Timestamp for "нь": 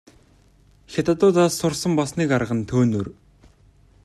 2.57-2.67